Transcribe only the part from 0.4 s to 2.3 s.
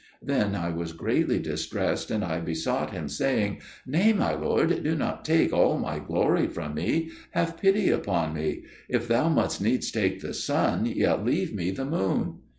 I was greatly distressed, and